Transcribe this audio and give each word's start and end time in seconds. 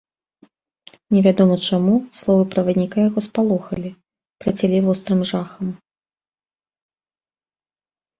Невядома 1.15 1.55
чаму, 1.67 1.93
словы 2.19 2.43
правадніка 2.55 2.97
яго 3.09 3.19
спалохалі, 3.25 3.89
працялі 4.45 4.77
вострым 4.87 5.21
жахам. 5.33 5.69